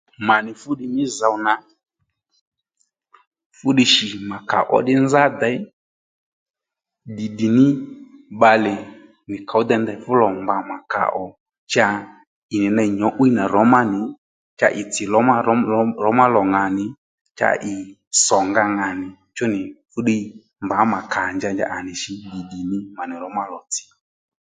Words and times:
Mà 0.27 0.35
nì 0.45 0.51
fúddiy 0.61 0.89
mí 0.95 1.03
zòw 1.17 1.35
nà 1.45 1.53
fúddiy 3.57 3.87
shì 3.93 4.07
mà 4.29 4.37
kàó 4.49 4.77
ddí 4.81 4.93
nzá 5.03 5.23
děy 5.41 5.57
ddì 7.11 7.25
ddì 7.31 7.47
ní 7.57 7.65
bbalè 8.35 8.73
nì 9.29 9.37
kow 9.49 9.61
dey 9.69 9.81
ndey 9.81 9.99
fú 10.03 10.11
lò 10.21 10.27
mbǎ 10.43 10.55
mà 10.69 10.77
kàò 10.93 11.23
cha 11.73 11.87
ì 12.53 12.55
nì 12.61 12.69
ney 12.77 12.89
nyǔ'wiy 12.99 13.31
nà 13.37 13.43
rǒmá 13.53 13.79
nì 13.93 14.01
cha 14.59 14.67
ì 14.79 14.81
tsì 14.93 15.03
rómà 15.13 15.33
mama 15.45 16.09
má 16.19 16.25
lò 16.35 16.41
ŋà 16.53 16.63
nì 16.77 16.85
cha 17.39 17.49
ì 17.71 17.73
sò 18.25 18.37
nga 18.49 18.63
ŋà 18.77 18.87
nì 19.01 19.07
chú 19.35 19.45
nì 19.53 19.59
fúddiy 19.91 20.23
mbǎ 20.65 20.77
mà 20.91 20.99
kǎ 21.11 21.21
njanja 21.35 21.65
à 21.75 21.77
nì 21.85 21.93
shǐ 22.01 22.11
ddì 22.27 22.39
ddì 22.43 22.59
ní 22.71 22.77
mà 22.97 23.03
nì 23.09 23.15
rǒmá 23.23 23.43
lò 23.51 23.59
tsǐ 23.73 23.83